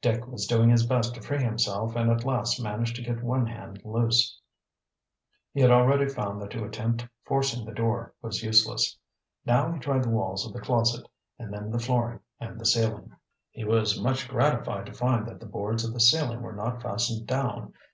[0.00, 3.44] Dick was doing his best to free himself and at last managed to get one
[3.46, 4.40] hand loose.
[5.52, 8.96] He had already found that to attempt forcing the door was useless.
[9.44, 11.06] Now he tried the walls of the closet
[11.38, 13.14] and then the flooring and the ceiling.
[13.50, 17.26] He was much gratified to find that the boards of the ceiling were not fastened
[17.26, 17.74] down.